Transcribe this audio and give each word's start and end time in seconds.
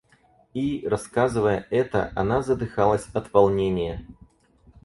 И, 0.55 0.87
рассказывая 0.87 1.67
это, 1.69 2.11
она 2.15 2.41
задыхалась 2.41 3.05
от 3.13 3.31
волнения. 3.31 4.03